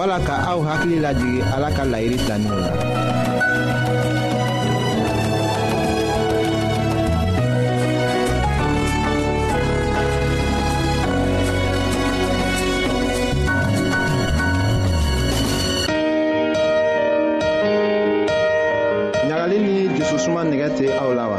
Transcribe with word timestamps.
wala 0.00 0.16
ka 0.24 0.32
aw 0.32 0.58
hakili 0.64 0.96
lajigi 1.04 1.40
ala 1.44 1.68
ka 1.76 1.84
layiri 1.84 2.16
tanin 2.24 2.56
la 2.56 2.72
ɲagali 19.28 19.56
ni 19.66 19.74
jususuma 19.96 20.40
nɛgɛ 20.48 20.68
tɛ 20.78 20.86
aw 21.04 21.10
la 21.18 21.24
wa 21.30 21.38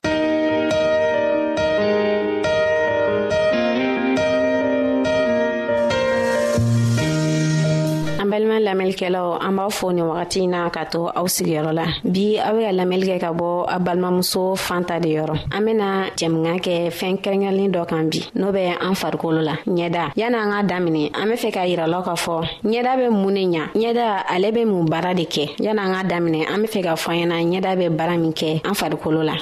lamɛnlikɛlaw 8.71 9.27
an 9.45 9.51
b'aw 9.57 9.69
fo 9.69 9.91
ni 9.91 10.01
wagati 10.01 10.47
na 10.47 10.69
ka 10.71 10.85
to 10.87 11.09
aw 11.17 11.27
sigiyɔrɔ 11.35 11.71
la 11.79 11.85
bi 12.03 12.25
aw 12.47 12.51
be 12.55 12.61
ka 12.65 12.71
lamɛli 12.79 13.05
kɛ 13.11 13.17
ka 13.19 13.29
bɔ 13.35 13.47
a 13.67 13.77
balimamuso 13.79 14.55
fan 14.57 14.83
ta 14.85 14.99
de 14.99 15.09
yɔrɔ 15.17 15.35
an 15.55 15.61
bena 15.65 15.85
jɛmuga 16.17 16.53
kɛ 16.65 16.73
fɛɛn 16.97 17.17
kɛrɛnkɛrɛnlen 17.23 17.71
dɔ 17.75 17.83
kan 17.89 18.03
bi 18.09 18.19
n'o 18.35 18.51
bɛ 18.51 18.61
an 18.87 18.93
farikolo 18.95 19.41
la 19.43 19.55
ɲɛda 19.67 20.11
yan' 20.15 20.35
an 20.35 20.51
ka 20.51 20.63
daminɛ 20.75 21.11
an 21.19 21.27
be 21.29 21.35
fɛ 21.43 21.49
k'a 21.51 21.65
yiralaw 21.67 22.01
k'a 22.03 22.15
fɔ 22.25 22.35
ɲɛda 22.63 22.97
be 22.99 23.07
mun 23.11 23.33
ne 23.33 23.43
ɲa 23.51 23.63
ɲɛda 23.75 24.05
ale 24.33 24.51
be 24.53 24.65
mun 24.65 24.85
baara 24.85 25.13
de 25.13 25.25
kɛ 25.33 25.55
yan' 25.59 25.79
an 25.79 25.93
ka 25.93 26.03
daminɛ 26.15 26.47
an 26.53 26.61
be 26.61 26.67
fɛ 26.67 26.81
ka 26.83 26.95
fɔ 26.95 27.11
ɲɛna 27.17 27.35
ɲɛda 27.51 27.75
be 27.77 27.87
baara 27.89 28.15
min 28.17 28.33
kɛ 28.33 28.61
an 28.67 28.73
farikolo 28.73 29.21
la 29.25 29.35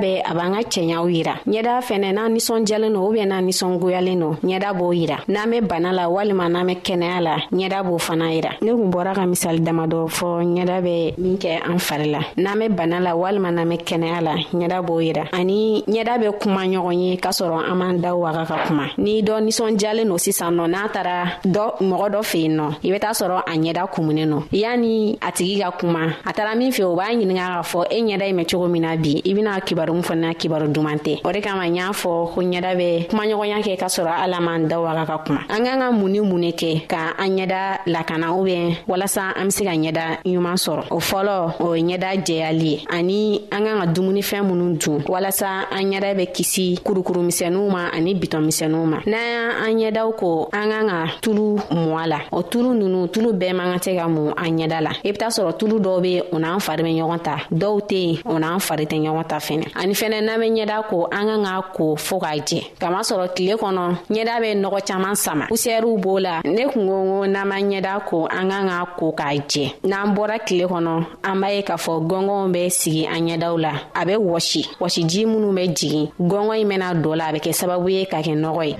bɛɛ 0.00 0.22
a 0.30 0.34
b'an 0.34 0.52
ka 0.56 0.60
cɛɲaw 0.72 1.04
yira 1.14 1.34
ɲɛda 1.50 1.74
fɛnɛ 1.82 2.10
n'a 2.12 2.24
ninsɔnjɛlen 2.28 2.92
no 2.92 3.00
ubiyɛn 3.08 3.28
n'an 3.30 3.44
ninsɔngoyalen 3.46 4.18
no 4.18 4.28
ɲɛda 4.46 4.70
b'o 4.78 4.88
yira 4.94 5.16
n'an 5.28 5.46
be 5.50 5.60
bana 5.60 5.92
la 5.92 6.04
walima 6.08 6.48
n'an 6.48 6.66
be 6.66 6.74
kɛnɛya 6.86 7.20
la 7.22 7.34
ɲɛda 7.52 7.80
b'o 7.86 7.98
fana 7.98 8.30
yira 8.32 8.50
ne 8.62 8.70
kun 8.70 8.88
bɔra 8.92 9.14
ka 9.14 9.22
misali 9.26 9.60
damadɔ 9.60 10.06
fɔ 10.08 10.26
ɲɛda 10.42 10.76
bɛ 10.86 11.14
min 11.18 11.38
an 11.68 11.78
fari 11.78 12.10
la 12.10 12.20
n'an 12.36 12.56
be 12.58 12.68
bana 12.68 13.00
la 13.00 13.12
walima 13.16 13.50
n'an 13.52 13.68
be 13.68 13.76
kɛnɛya 13.76 14.20
la 14.22 14.34
ɲɛda 14.54 14.82
b'o 14.86 14.96
yira 15.04 15.24
ani 15.32 15.82
ɲɛda 15.82 16.14
bɛ 16.22 16.32
kuma 16.40 16.60
ɲɔgɔn 16.66 16.98
ye 17.04 17.16
k'a 17.16 17.30
sɔrɔ 17.38 17.60
an 17.70 17.74
m'an 17.78 17.98
da 18.00 18.14
waga 18.14 18.44
ka 18.46 18.56
kuma 18.66 18.84
n'i 18.98 19.22
dɔ 19.24 19.42
ninsɔnjyalen 19.44 20.06
no 20.06 20.16
sisan 20.18 20.52
nɔ 20.54 20.68
n'a 20.70 20.88
tara 20.92 21.40
dɔ 21.44 21.78
mɔgɔ 21.80 22.06
dɔ 22.14 22.20
fɛ 22.32 22.48
nɔ 22.50 22.66
i 22.84 22.90
be 22.92 22.98
t'a 22.98 23.10
sɔrɔ 23.12 23.42
a 23.46 23.50
ɲɛda 23.56 23.88
kumunen 23.92 24.30
nɔ 24.30 24.42
yani 24.52 25.18
a 25.20 25.32
tigi 25.32 25.60
ka 25.62 25.70
kuma 25.72 26.08
a 26.24 26.32
taara 26.32 26.54
min 26.56 26.70
fɛ 26.70 26.82
o 26.84 26.94
b'a 26.96 27.06
ɲininga 27.10 27.46
k'a 27.54 27.62
fɔ 27.72 27.86
e 27.92 28.02
ɲɛda 28.02 28.24
ɲi 28.28 28.34
mɛn 28.38 28.46
cogo 28.48 28.68
min 28.70 28.82
na 28.82 28.96
bi 28.96 29.20
i 29.24 29.34
bena 29.34 29.60
kibaru 29.60 29.87
kibaru 29.88 29.94
mun 29.94 30.02
fana 30.04 30.30
kibaru 30.36 30.68
duman 30.68 30.96
tɛ 30.98 31.16
o 31.24 31.32
de 31.32 31.40
kama 31.40 31.64
n 31.66 31.74
y'a 31.76 31.90
fɔ 31.92 32.30
ko 32.34 32.40
ɲɛda 32.42 32.72
bɛ 32.76 33.08
kumaɲɔgɔnya 33.08 33.58
kɛ 33.64 33.76
ka 33.80 33.86
sɔrɔ 33.86 34.12
ala 34.24 34.40
man 34.40 34.68
da 34.68 34.80
waga 34.80 35.06
ka 35.06 35.18
kuma 35.24 35.40
an 35.48 35.64
k'an 35.64 35.78
ka 35.80 35.90
mun 35.90 36.08
ni 36.12 36.20
mun 36.20 36.38
ne 36.40 36.50
kɛ 36.52 36.86
ka 36.88 37.14
an 37.18 37.28
ɲɛda 37.36 37.80
lakana 37.86 38.28
ubɛn 38.32 38.76
walasa 38.86 39.32
an 39.36 39.46
be 39.46 39.50
se 39.50 39.64
ka 39.64 39.70
ɲɛda 39.70 40.22
ɲuman 40.24 40.56
sɔrɔ 40.56 40.84
o 40.90 40.96
fɔlɔ 41.00 41.52
o 41.60 41.72
ye 41.74 41.82
ɲɛda 41.96 42.24
jɛyali 42.26 42.62
ye 42.64 42.80
ani 42.90 43.40
an 43.50 43.64
k'an 43.64 43.80
ka 43.80 43.86
dumunifɛn 43.86 44.42
minnu 44.50 44.78
dun 44.78 45.00
walasa 45.08 45.66
an 45.70 45.82
ɲɛda 45.82 46.14
bɛ 46.20 46.32
kisi 46.34 46.78
kurukurumisɛnuw 46.84 47.70
ma 47.70 47.88
ani 47.94 48.14
bitɔnmisɛnuw 48.14 48.84
ma 48.84 48.98
n'an 49.06 49.78
y' 49.78 49.86
an 49.86 49.92
ɲɛdaw 49.94 50.16
ko 50.16 50.48
an 50.52 50.68
k'an 50.70 50.86
ka 50.88 51.16
tulu 51.22 51.56
mɔ 51.72 51.96
a 51.98 52.06
la 52.06 52.18
o 52.32 52.42
tulu 52.42 52.74
nunu 52.74 53.08
tulu 53.10 53.32
bɛɛ 53.32 53.54
man 53.56 53.72
ka 53.78 53.90
tɛ 53.90 53.96
ka 53.98 54.08
mun 54.08 54.32
an 54.36 54.56
ɲɛda 54.58 54.80
la 54.82 54.90
i 55.04 55.10
be 55.12 55.16
t'a 55.18 55.26
sɔrɔ 55.28 55.56
tulu 55.58 55.78
dɔw 55.80 56.00
be 56.02 56.20
o 56.32 56.36
n'an 56.38 56.60
fari 56.60 56.82
bɛ 56.84 56.92
ɲɔgɔn 56.98 57.18
ta 57.22 57.36
dɔw 57.50 57.80
tɛ 57.86 57.96
yen 57.96 58.16
o 58.26 58.34
n'an 58.38 58.58
fari 58.60 58.84
tɛ 58.86 58.96
ɲɔgɔn 59.00 59.26
ta 59.28 59.36
fɛnɛ 59.38 59.67
ani 59.74 59.94
fɛnɛ 59.94 60.20
n'an 60.22 60.40
be 60.40 60.46
ɲɛda 60.50 60.84
ko 60.88 61.08
an 61.10 61.26
ka 61.28 61.36
k'a 61.44 61.62
ko 61.74 61.94
fɔɔ 61.96 62.20
k'a 62.20 62.36
jɛ 62.48 62.60
masɔrɔ 62.90 63.34
tile 63.34 63.54
kɔnɔ 63.56 63.82
ɲɛda 64.10 64.40
be 64.40 64.48
nɔgɔ 64.54 64.80
caaman 64.86 65.14
sama 65.16 65.46
pusɛriw 65.48 65.98
b'o 66.02 66.18
la 66.20 66.40
ne 66.44 66.64
kun 66.66 66.86
ko 66.86 66.96
ko 67.10 67.26
n'an 67.26 67.48
ma 67.48 67.56
ɲɛda 67.60 68.04
ko 68.06 68.26
an 68.26 68.48
ka 68.48 68.60
k'a 68.66 68.84
ko 68.98 69.12
k'a 69.12 69.34
jɛ 69.46 69.72
n'an 69.84 70.14
bɔra 70.14 70.38
tile 70.46 70.64
kɔnɔ 70.68 71.06
an 71.24 71.40
b'a 71.40 71.54
ye 71.56 71.62
k'a 71.62 71.76
fɔ 71.84 72.06
gɔngɔnw 72.08 72.52
be 72.52 72.68
sigi 72.70 73.06
an 73.06 73.26
ɲɛdaw 73.28 73.58
la 73.60 73.72
a 73.94 74.04
be 74.06 74.12
wɔsi 74.12 74.66
wɔsiji 74.80 75.26
minw 75.26 75.52
be 75.54 75.68
jigin 75.68 76.08
gɔngɔn 76.20 76.58
ɲi 76.58 76.66
mɛna 76.66 76.94
dɔ 77.02 77.16
la 77.16 77.26
a 77.28 77.32
be 77.32 77.38
kɛ 77.40 77.52
sababu 77.52 77.88
ye 77.92 78.04
ka 78.06 78.20
kɛ 78.22 78.34
nɔgɔ 78.36 78.62
ye 78.68 78.76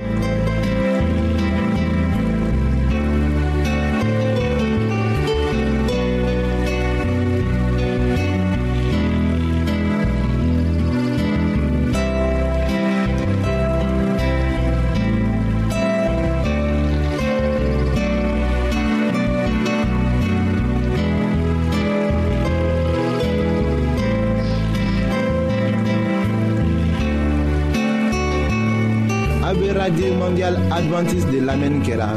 adventiste 30.73 31.31
de 31.33 31.41
l'Amen 31.41 31.83
La. 31.97 32.15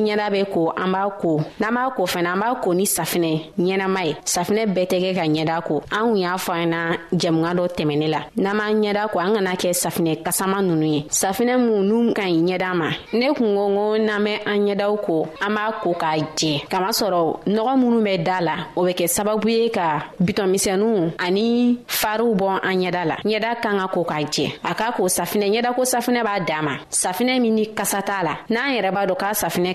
ni 0.00 0.10
ɲɛda 0.16 0.30
bɛ 0.30 0.40
ko 0.52 0.72
an 0.76 0.90
b'a 0.92 1.08
ko 1.20 1.40
n'an 1.60 1.74
b'a 1.74 1.90
ko 1.96 2.04
fɛnɛ 2.06 2.28
an 2.32 2.40
b'a 2.40 2.54
ko 2.62 2.72
ni 2.74 2.84
safinɛ 2.84 3.30
ɲɛnama 3.58 4.00
ye 4.08 4.14
safinɛ 4.24 4.62
bɛɛ 4.74 4.84
tɛ 4.90 4.96
kɛ 5.02 5.10
ka 5.16 5.24
ɲɛda 5.24 5.56
ko 5.64 5.82
an 5.92 6.02
kun 6.10 6.16
y'a 6.16 6.34
fɔ 6.36 6.52
an 6.62 6.66
na 6.70 6.78
jɛmuga 7.12 7.52
dɔ 7.56 7.64
tɛmɛnin 7.76 8.08
la 8.14 8.20
n'an 8.36 8.56
b'an 8.56 8.80
ɲɛda 8.84 9.08
ko 9.12 9.18
an 9.18 9.34
kana 9.34 9.52
kɛ 9.56 9.70
safinɛ 9.72 10.22
kasama 10.24 10.62
nunu 10.62 10.86
ye 10.94 11.02
safinɛ 11.10 11.56
minw 11.56 11.82
n'u 11.88 12.14
ka 12.14 12.22
ɲi 12.22 12.40
ɲɛda 12.48 12.74
ma 12.76 12.88
ne 13.12 13.28
kun 13.34 13.54
ko 13.54 13.68
ko 13.68 13.98
n'an 13.98 14.22
bɛ 14.24 14.40
an 14.46 14.58
ɲɛdaw 14.68 14.96
ko 15.04 15.26
an 15.40 15.54
b'a 15.56 15.72
ko 15.82 15.90
k'a 15.94 16.16
jɛ 16.36 16.66
kamasɔrɔ 16.68 17.38
nɔgɔ 17.46 17.74
minnu 17.80 18.00
bɛ 18.06 18.22
da 18.24 18.40
la 18.40 18.54
o 18.76 18.82
bɛ 18.84 18.92
kɛ 18.94 19.06
sababu 19.16 19.48
ye 19.50 19.68
ka 19.70 20.10
bitɔnmisɛnuw 20.20 21.12
ani 21.18 21.78
fariw 21.86 22.34
bɔ 22.34 22.48
an 22.62 22.76
ɲɛda 22.84 23.04
la 23.06 23.16
ɲɛda 23.24 23.60
kan 23.62 23.78
ka 23.78 23.86
ko 23.88 24.04
k'a 24.04 24.22
jɛ 24.28 24.52
a 24.62 24.74
k'a 24.74 24.92
ko 24.94 25.04
safinɛ 25.08 25.48
ɲɛda 25.52 25.74
ko 25.74 25.82
safinɛ 25.84 26.22
b'a 26.24 26.40
dan 26.46 26.64
ma 26.64 26.74
safinɛ 26.90 27.40
min 27.40 27.54
ni 27.54 27.66
kasa 27.74 28.02
t'a 28.02 28.22
la 28.24 28.34
n'an 28.50 28.72
yɛrɛ 28.76 28.90
b'a 28.92 29.06
dɔn 29.08 29.16
k'a 29.16 29.32
safinɛ 29.44 29.74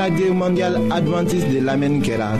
la 0.00 0.08
guerre 0.08 0.30
mondiale 0.32 0.78
adventiste 0.88 1.52
de 1.52 1.60
l'Amen 1.60 2.00
Kela. 2.00 2.32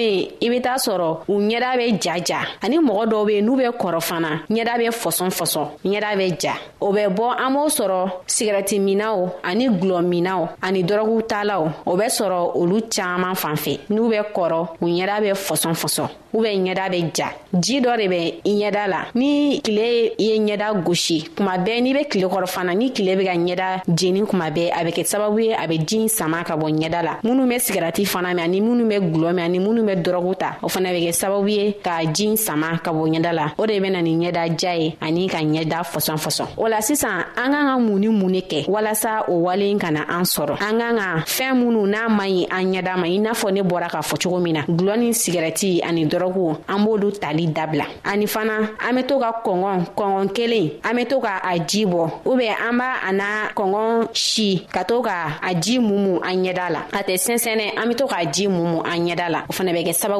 be 0.00 0.34
i 0.40 0.48
bɛ 0.48 0.60
taa 0.60 0.76
sɔrɔ 0.76 1.16
u 1.28 1.34
ɲɛda 1.38 1.76
bɛ 1.76 1.86
jaja 2.00 2.40
ani 2.62 2.78
mɔgɔ 2.78 3.04
dɔw 3.12 3.22
bɛ 3.28 3.42
n'u 3.44 3.54
bɛ 3.56 3.66
kɔrɔ 3.80 4.00
fana 4.02 4.28
ɲɛda 4.48 4.74
bɛ 4.80 4.88
fɔsɔn 5.02 5.28
fɔsɔn 5.30 5.66
ɲɛda 5.84 6.10
bɛ 6.18 6.40
ja 6.44 6.54
o 6.80 6.92
bɛ 6.92 7.08
bɔ 7.14 7.24
an 7.38 7.52
b'o 7.54 7.68
sɔrɔ 7.68 7.98
sigɛrɛti 8.26 8.80
minaw 8.80 9.28
ani 9.44 9.68
gulɔ 9.68 10.00
minaw 10.04 10.48
ani 10.62 10.82
dɔrɔgu 10.82 11.22
taalaw 11.28 11.64
o 11.86 11.96
bɛ 11.96 12.06
sɔrɔ 12.18 12.56
olu 12.56 12.80
caaman 12.88 13.34
fan 13.34 13.56
fɛ 13.56 13.78
n'u 13.90 14.08
bɛ 14.08 14.32
kɔrɔ 14.32 14.66
u 14.80 14.86
ɲɛda 14.86 15.18
bɛ 15.24 15.32
fɔsɔn 15.34 15.74
fɔsɔn 15.82 16.08
u 16.32 16.38
bɛ 16.38 16.50
ɲɛda 16.62 16.88
bɛ 16.92 16.98
ja 17.18 17.28
ji 17.58 17.80
dɔ 17.80 17.96
de 17.98 18.06
bɛ 18.08 18.40
ɲɛda 18.44 18.88
la 18.88 19.00
ni 19.14 19.60
kile 19.62 20.12
ye 20.18 20.38
ɲɛda 20.38 20.80
gosi 20.84 21.20
kuma 21.36 21.56
bɛɛ 21.58 21.80
n'i 21.82 21.92
bɛ 21.94 22.08
tile 22.10 22.28
kɔrɔ 22.30 22.46
fana 22.48 22.74
ni 22.74 22.90
tile 22.92 23.14
bɛ 23.16 23.24
ka 23.24 23.34
ɲɛda 23.34 23.94
jeni 23.94 24.24
kuma 24.26 24.44
bɛɛ 24.50 24.72
a 24.72 24.84
bɛ 24.84 24.90
kɛ 24.90 25.04
sababu 25.12 25.38
ye 25.44 25.52
a 25.52 25.66
bɛ 25.68 25.84
jin 25.84 26.08
sama 26.08 26.44
ka 26.44 26.56
bɔ 26.56 26.70
ɲɛda 26.78 27.02
la 27.04 27.12
minnu 27.24 27.46
bɛ 27.46 27.58
sigɛrɛti 27.68 28.06
fana 28.06 28.28
mɛn 28.32 28.40
ani 28.44 28.60
minnu 28.60 28.84
bɛ 28.88 29.00
gulɔ 29.12 29.32
mɛn 29.34 29.42
ani 29.44 29.58
minnu 29.58 29.82
bɛ 29.84 30.00
dɔrɔgu 30.04 30.29
mugu 30.30 30.34
ta 30.38 30.56
o 30.62 30.68
fana 30.68 30.90
bɛ 30.92 31.00
kɛ 31.08 31.12
sababu 31.12 31.48
ye 31.50 31.74
ka 31.82 32.04
jin 32.14 32.36
sama 32.36 32.78
ka 32.82 32.90
bɔ 32.92 33.10
ɲɛda 33.18 33.32
la 33.34 33.52
o 33.58 33.66
de 33.66 33.72
bɛna 33.80 34.02
ni 34.02 34.14
ɲɛda 34.16 34.58
ja 34.62 34.72
ye 34.74 34.96
ani 35.00 35.26
ka 35.28 35.38
ɲɛda 35.38 35.82
fɔsɔn 35.82 36.16
fɔsɔn 36.22 36.46
o 36.56 36.66
la 36.68 36.78
sisan 36.80 37.24
an 37.36 37.50
k'an 37.50 37.66
ka 37.66 37.78
mun 37.78 37.98
ni 37.98 38.06
mun 38.08 38.32
de 38.32 38.40
kɛ 38.42 38.68
walasa 38.68 39.24
o 39.28 39.42
wale 39.44 39.76
ka 39.80 39.90
na 39.90 40.04
an 40.08 40.22
sɔrɔ 40.22 40.60
an 40.62 40.78
k'an 40.78 40.96
ka 40.98 41.24
fɛn 41.26 41.54
minnu 41.58 41.86
n'a 41.90 42.08
ma 42.08 42.24
ɲi 42.24 42.46
an 42.50 42.72
ɲɛda 42.72 42.96
ma 42.96 43.06
i 43.06 43.18
n'a 43.18 43.32
fɔ 43.34 43.52
ne 43.52 43.60
bɔra 43.62 43.88
k'a 43.90 44.00
fɔ 44.06 44.22
cogo 44.22 44.38
min 44.40 44.54
na 44.54 44.60
gulɔ 44.66 44.98
ni 44.98 45.10
sigɛrɛti 45.12 45.82
ani 45.82 46.06
dɔrɔgu 46.06 46.56
an 46.68 46.84
b'olu 46.86 47.12
tali 47.18 47.46
dabila 47.48 47.84
ani 48.04 48.26
fana 48.26 48.70
an 48.88 48.94
be 48.94 49.02
to 49.04 49.18
ka 49.18 49.32
kɔngɔn 49.44 49.94
kɔngɔn 49.96 50.32
kelen 50.32 50.70
an 50.84 50.94
be 50.96 51.04
to 51.06 51.20
ka 51.20 51.40
a 51.42 51.58
ji 51.58 51.84
bɔ 51.86 52.08
ubɛn 52.24 52.54
an 52.68 52.78
b'a 52.78 53.08
a 53.08 53.12
n'a 53.12 53.50
kɔngɔn 53.54 54.08
si 54.16 54.64
ka 54.72 54.84
to 54.84 55.02
ka 55.02 55.38
a 55.42 55.54
ji 55.56 55.78
mumu 55.80 56.20
an 56.22 56.42
ɲɛda 56.44 56.70
la 56.72 56.80
a 56.92 57.02
tɛ 57.02 57.14
sɛnsɛnɛ 57.16 57.76
an 57.78 57.88
be 57.88 57.94
to 57.94 58.04
k'a 58.06 58.24
ji 58.32 58.46
mumu 58.48 58.80
an 58.86 58.98
ɲɛda 59.08 59.28
la 59.30 59.40
o 59.48 59.52
fana 59.52 59.72
bɛ 59.72 59.84
kɛ 59.84 59.92
sababu 59.98 60.19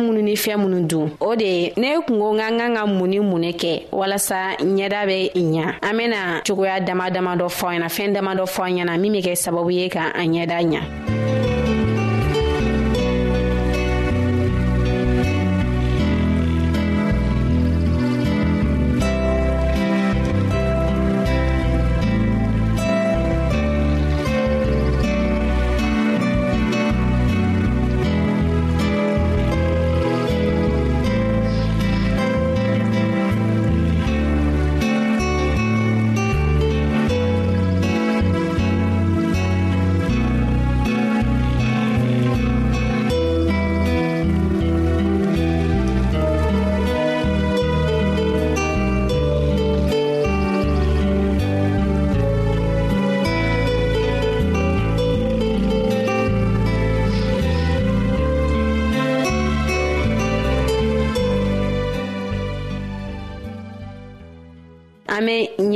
fɛn 0.00 0.06
minnu 0.06 0.22
ni 0.22 0.34
fɛn 0.36 0.56
minnu 0.58 0.88
dun 0.88 1.10
o 1.20 1.34
de 1.34 1.44
ye 1.46 1.72
ne 1.76 1.96
kun 2.06 2.18
ko 2.18 2.32
ka 2.36 2.48
kan 2.58 2.74
ka 2.74 2.86
mun 2.86 3.08
ni 3.10 3.18
mun 3.20 3.40
ne 3.40 3.52
kɛ 3.52 3.88
walasa 3.92 4.56
ɲɛda 4.60 5.00
bɛ 5.06 5.32
ɲa 5.34 5.74
an 5.82 5.96
bena 5.96 6.42
cogoya 6.46 6.80
dama 6.84 7.10
dama 7.10 7.36
dɔ 7.36 7.48
fɔ 7.48 7.66
ɲɛna 7.74 7.88
fɛn 7.88 8.14
dama 8.14 8.34
dɔ 8.34 8.44
fɔ 8.46 8.62
ɲɛna 8.70 9.00
min 9.00 9.12
be 9.12 9.18
kɛ 9.22 9.34
sababu 9.34 9.70
ye 9.74 9.88
ka 9.88 10.12
an 10.14 10.32
ɲɛda 10.32 10.62
ɲa 10.70 11.39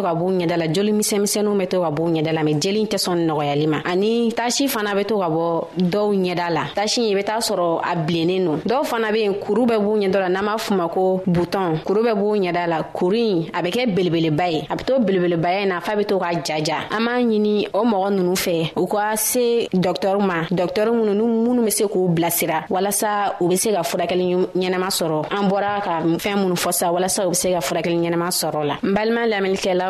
to 0.00 0.06
ka 0.08 0.14
b'u 0.14 0.32
ɲɛda 0.40 0.56
la 0.56 0.66
joli 0.72 0.92
misɛnmisɛnninw 0.92 1.56
bɛ 1.60 1.66
to 1.68 1.80
ka 1.80 1.90
b'u 1.90 2.08
ɲɛda 2.10 2.32
la 2.34 2.42
mɛ 2.42 2.60
jeli 2.60 2.84
tɛ 2.86 2.96
sɔn 2.98 3.26
nɔgɔyali 3.28 3.66
ma 3.68 3.78
ani 3.84 4.32
tasi 4.32 4.68
fana 4.68 4.92
bɛ 4.94 5.04
to 5.06 5.18
ka 5.20 5.28
bɔ 5.28 5.64
dɔw 5.78 6.14
ɲɛda 6.14 6.50
la 6.50 6.62
tasi 6.74 7.00
i 7.10 7.14
bɛ 7.14 7.24
taa 7.24 7.38
sɔrɔ 7.38 7.80
a 7.84 7.94
bilennen 7.96 8.44
don 8.46 8.58
dɔw 8.66 8.84
fana 8.84 9.12
be 9.12 9.18
yen 9.20 9.34
kuru 9.34 9.66
bɛ 9.66 9.78
b'u 9.78 9.96
ɲɛda 10.00 10.20
la 10.20 10.28
n'an 10.28 10.44
b'a 10.44 10.58
f'ma 10.58 10.88
ko 10.90 11.22
butɔn 11.26 11.82
kuru 11.84 12.02
bɛ 12.02 12.14
b'u 12.16 12.36
ɲɛda 12.40 12.66
la 12.68 12.82
kuru 12.94 13.14
in 13.16 13.42
a 13.52 13.62
bɛ 13.62 13.70
kɛ 13.70 13.94
belebeleba 13.94 14.50
ye 14.52 14.62
a 14.68 14.76
be 14.76 14.84
to 14.84 14.98
belebelebaya 15.00 15.66
na 15.68 15.80
f'a 15.80 15.96
be 15.96 16.04
to 16.04 16.18
ka 16.18 16.30
jaja 16.44 16.88
an 16.90 17.04
b'a 17.04 17.20
ɲini 17.26 17.68
o 17.74 17.84
mɔgɔ 17.84 18.10
nunu 18.14 18.32
fɛ 18.34 18.72
u 18.76 18.86
ka 18.86 19.14
se 19.16 19.68
dɔktɔriw 19.74 20.22
ma 20.24 20.44
dɔktɔri 20.50 20.90
minnu 20.90 21.14
ni 21.14 21.24
minnu 21.48 21.62
be 21.64 21.70
se 21.70 21.84
k'u 21.84 22.08
bilasira 22.14 22.64
walasa 22.70 23.36
u 23.40 23.48
be 23.48 23.56
se 23.56 23.70
ka 23.72 23.80
furakɛli 23.82 24.46
ɲɛnama 24.56 24.88
sɔrɔ 24.88 25.26
an 25.30 25.48
bɔra 25.50 25.80
ka 25.82 26.00
fɛɛn 26.18 26.40
minnu 26.40 26.54
fɔ 26.56 26.72
sa 26.72 26.86
walasa 26.90 27.26
u 27.26 27.30
be 27.30 27.34
se 27.34 27.50
ka 27.52 27.58
furakɛli 27.60 27.96
ɲɛnama 27.96 28.28
sɔrɔ 28.30 28.64
la 28.66 28.74
n 28.82 28.94
balima 28.94 29.26
lamɛnlikɛlaw 29.26 29.89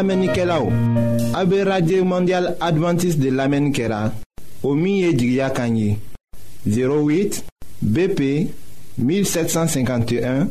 An 0.00 0.06
lamenike 0.06 0.44
la 0.46 0.58
ou, 0.62 0.72
abe 1.34 1.58
Radye 1.62 2.00
Mondial 2.00 2.54
Adventist 2.64 3.18
de 3.20 3.28
lamen 3.28 3.66
kera, 3.70 3.98
o 4.64 4.72
miye 4.74 5.12
djigya 5.12 5.50
kanyi, 5.50 5.98
08 6.66 7.42
BP 7.82 8.48
1751, 8.96 10.46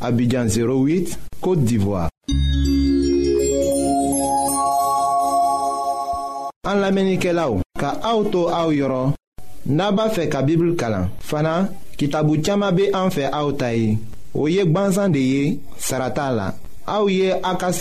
abidjan 0.00 0.46
08, 0.48 1.18
Kote 1.44 1.66
d'Ivoire. 1.66 2.08
An 6.64 6.80
lamenike 6.80 7.36
la 7.36 7.50
ou, 7.52 7.60
ka 7.76 7.98
auto 8.08 8.46
a 8.48 8.64
ou 8.70 8.72
yoron, 8.72 9.12
naba 9.66 10.08
fe 10.16 10.30
ka 10.32 10.40
bibl 10.48 10.72
kalan, 10.80 11.10
fana 11.20 11.66
ki 12.00 12.08
tabu 12.08 12.40
tchama 12.40 12.72
be 12.72 12.88
an 12.96 13.12
fe 13.12 13.28
a 13.28 13.44
ou 13.44 13.52
tayi, 13.52 13.98
o 14.32 14.48
yek 14.48 14.72
banzan 14.72 15.12
de 15.12 15.20
ye, 15.28 15.58
sarata 15.76 16.32
la. 16.32 16.54
Aouye 16.86 17.32
Aka 17.42 17.66
an 17.66 17.72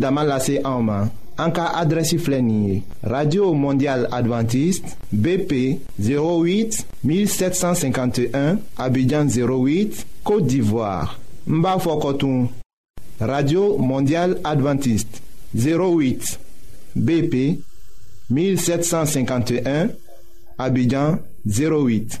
Damalase 0.00 0.58
sɛbɛ 0.58 2.40
en 2.40 2.82
radio 3.02 3.54
mondial 3.54 4.06
adventiste 4.12 4.94
bp 5.12 5.80
08 5.98 6.84
1751 7.04 8.58
abidjan 8.76 9.26
08 9.28 10.06
côte 10.24 10.46
d'ivoire 10.46 11.18
Mbafokotoum. 11.46 12.48
radio 13.20 13.78
mondial 13.78 14.38
adventiste 14.44 15.22
08 15.54 16.38
bp 16.96 17.58
1751 18.30 19.88
abidjan 20.58 21.18
08 21.46 22.20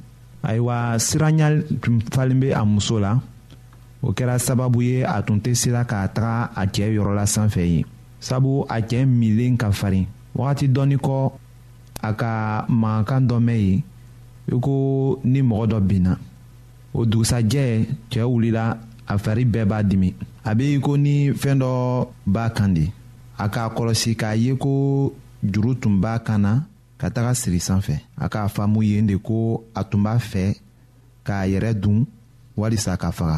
ayiwa 0.43 0.99
siranya 0.99 1.47
tun 1.81 1.99
falen 2.13 2.39
bɛ 2.41 2.49
a 2.53 2.61
muso 2.65 2.99
la 2.99 3.21
o 4.01 4.11
kɛra 4.17 4.39
sababu 4.39 4.79
ye 4.87 4.95
a 5.05 5.15
tun 5.25 5.37
tɛ 5.43 5.51
sira 5.61 5.81
ka 5.89 5.99
taga 6.15 6.33
a 6.55 6.63
cɛɛ 6.73 6.95
yɔrɔla 6.97 7.23
sanfɛ 7.33 7.61
ye 7.71 7.85
sabu 8.19 8.65
a 8.69 8.77
cɛɛ 8.89 9.05
minlen 9.05 9.57
ka 9.57 9.71
farin 9.71 10.05
wagati 10.37 10.65
dɔɔni 10.67 10.97
kɔ 11.05 11.17
a 12.01 12.11
ka 12.13 12.65
mankan 12.69 13.23
dɔ 13.29 13.37
mɛn 13.39 13.59
yen 13.61 13.83
i 14.51 14.59
ko 14.59 15.19
ni 15.23 15.41
mɔgɔ 15.41 15.67
dɔ 15.71 15.79
binna 15.87 16.17
o 16.93 17.05
dugusajɛ 17.05 17.85
cɛɛ 18.09 18.25
wulila 18.25 18.77
a 19.07 19.17
fari 19.17 19.45
bɛɛ 19.45 19.65
b'a 19.69 19.79
dimi 19.89 20.09
a 20.43 20.55
bɛ 20.55 20.75
iko 20.77 20.97
ni 20.97 21.29
fɛn 21.31 21.59
dɔ 21.61 22.07
b'a 22.27 22.49
kan 22.55 22.73
de 22.73 22.89
a 23.37 23.47
k'a 23.47 23.69
kɔlɔsi 23.77 24.15
k'a 24.17 24.35
ye 24.37 24.57
ko 24.57 25.13
juru 25.45 25.75
tun 25.79 26.01
b'a 26.01 26.19
kan 26.25 26.41
na 26.41 26.61
ka 27.01 27.09
taga 27.09 27.33
siri 27.41 27.57
san 27.67 27.79
fɛ 27.85 27.95
a 28.23 28.25
k'a 28.33 28.45
faamu 28.55 28.79
yen 28.89 29.09
de 29.09 29.15
ko 29.27 29.37
a 29.79 29.81
tun 29.89 30.03
b'a 30.05 30.15
fɛ 30.31 30.43
k'a 31.25 31.49
yɛrɛ 31.51 31.71
dun 31.81 31.97
walisa 32.59 32.93
ka 33.01 33.09
faga 33.17 33.37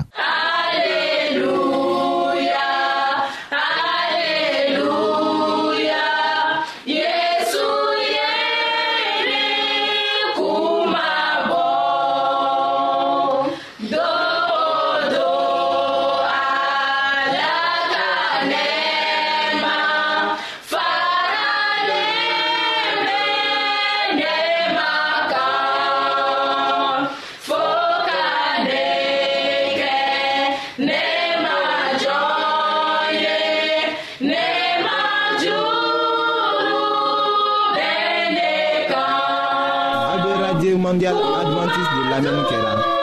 Mondial 40.84 41.16
adventiste 41.16 42.28
de 42.28 42.32
la 42.36 42.44
kɛra 42.50 43.03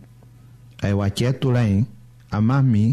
ayiwa 0.85 1.07
cɛɛ 1.15 1.31
tola 1.41 1.61
yen 1.71 1.83
a 2.35 2.37
m'a 2.47 2.57
min 2.71 2.89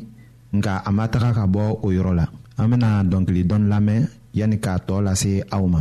nka 0.57 0.72
a 0.88 0.90
ma 0.96 1.05
taga 1.12 1.31
ka 1.38 1.44
bɔ 1.55 1.62
o 1.87 1.88
yɔrɔ 1.96 2.12
la 2.20 2.24
an 2.61 2.66
bena 2.70 2.88
dɔnkili 3.11 3.42
dɔni 3.51 3.66
lamɛn 3.72 4.03
yani 4.38 4.57
k'a 4.64 4.74
tɔɔ 4.87 4.98
lase 5.07 5.33
aw 5.55 5.64
ma 5.74 5.81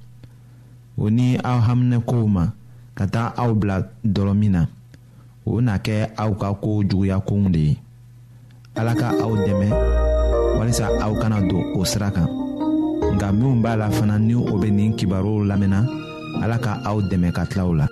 o 1.01 1.09
ni 1.09 1.33
aw 1.43 1.57
haminɛkow 1.67 2.25
ma 2.29 2.43
ka 2.97 3.05
taga 3.09 3.33
aw 3.41 3.49
bila 3.57 3.75
dɔlɔ 4.13 4.33
min 4.41 4.51
na 4.55 4.61
o 5.49 5.59
na 5.65 5.73
kɛ 5.85 5.97
aw 6.23 6.31
ka 6.41 6.47
koo 6.63 6.77
juguya 6.89 7.17
kow 7.27 7.41
de 7.53 7.59
ye 7.67 7.73
ala 8.79 8.93
ka 9.01 9.07
aw 9.25 9.33
dɛmɛ 9.45 9.67
walisa 10.57 10.85
aw 11.03 11.13
kana 11.21 11.37
don 11.49 11.63
o 11.73 11.81
sira 11.89 12.09
kan 12.15 12.29
nka 13.15 13.27
minw 13.37 13.55
b'a 13.63 13.73
la 13.81 13.87
fana 13.97 14.15
ni 14.27 14.35
o 14.35 14.53
be 14.61 14.69
nin 14.77 14.91
kibaruw 14.97 15.41
lamɛnna 15.49 15.79
ala 16.43 16.57
ka 16.65 16.71
aw 16.89 16.97
dɛmɛ 17.09 17.27
ka 17.37 17.43
tilaw 17.49 17.71
la 17.79 17.85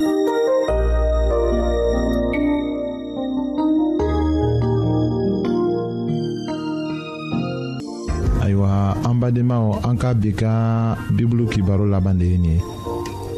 ayiwa 8.44 8.70
an 9.08 9.16
badenmaw 9.22 9.64
an 9.88 9.96
ka 10.02 10.10
bi 10.22 10.30
kan 10.42 10.94
bibulu 11.18 11.50
kibaro 11.54 11.86
laban 11.90 12.18
de 12.22 12.26
ye 12.34 12.38
nin 12.38 12.58
ye 12.58 12.62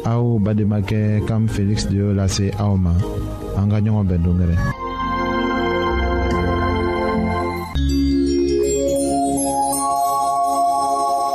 au 0.04 0.38
bademake 0.38 1.20
kam 1.26 1.46
Félix 1.48 1.86
de 1.88 2.00
la 2.02 2.12
lase 2.12 2.42
Aoma. 2.58 2.92
En 3.56 3.66
gagnant 3.68 3.98
en 4.00 4.06
en 4.08 4.14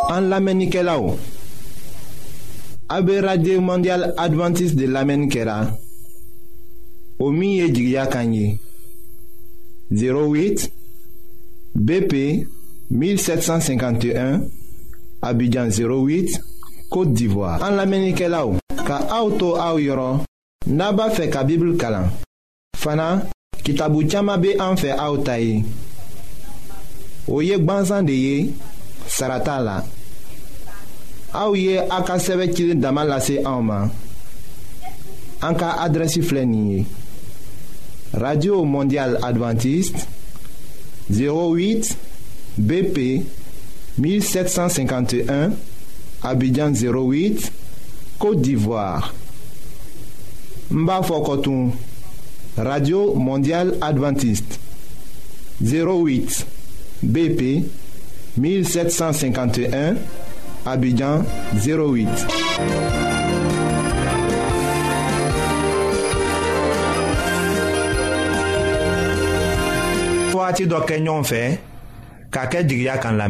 En 0.09 0.21
dongɛrɛ 0.21 1.15
an 2.89 3.05
radio 3.21 3.61
mondial 3.61 4.13
Adventiste 4.17 4.75
de 4.75 4.85
l'amenkera 4.87 5.67
Omi 7.19 7.63
o 7.63 8.07
Kanye. 8.09 8.59
08 9.91 10.69
bp 11.75 12.45
1751 12.89 14.41
abidjan 15.21 15.69
08 15.69 16.41
Kote 16.89 17.13
d'Ivoire 17.13 17.61
An 17.63 17.75
la 17.75 17.85
menike 17.85 18.29
la 18.31 18.43
ou 18.47 18.55
Ka 18.87 19.01
aoutou 19.11 19.57
aou 19.59 19.81
yoron 19.81 20.21
Naba 20.69 21.09
fe 21.15 21.25
ka 21.31 21.41
bibl 21.47 21.73
kalan 21.79 22.07
Fana 22.79 23.07
kitabu 23.67 24.05
tiyama 24.07 24.37
be 24.37 24.53
an 24.63 24.79
fe 24.79 24.93
aoutaye 24.93 25.63
O 27.27 27.41
yek 27.43 27.65
banzan 27.67 28.07
de 28.07 28.15
ye 28.15 28.53
Sarata 29.07 29.57
la 29.63 29.77
A 31.35 31.43
ou 31.49 31.57
ye 31.59 31.75
a 31.81 31.99
ka 32.07 32.15
seve 32.19 32.47
kilin 32.53 32.79
daman 32.81 33.09
lase 33.11 33.39
a 33.43 33.51
oman 33.59 33.91
An 35.43 35.59
ka 35.59 35.75
adresi 35.83 36.23
flenye 36.23 36.85
Radio 38.15 38.63
Mondial 38.63 39.19
Adventiste 39.27 40.07
08 41.11 41.95
BP 42.57 43.05
1751 43.99 45.51
Abidjan 46.23 46.71
08, 46.73 47.51
Côte 48.19 48.41
d'Ivoire. 48.41 49.13
Mbafokotoum, 50.71 51.71
Radio 52.57 53.13
Mondiale 53.13 53.77
Adventiste. 53.81 54.59
08 55.61 56.45
BP 57.01 57.63
1751, 58.37 59.95
Abidjan 60.65 61.23
08. 61.55 62.07
Fouati 70.31 70.65
do 70.69 70.81
kenyon 70.85 71.23
fe, 71.25 71.57
la 73.17 73.29